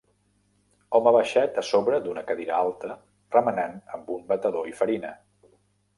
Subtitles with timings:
[0.99, 2.97] Home baixet a sobre d'una cadira alta
[3.39, 5.13] remenant amb un batedor i farina.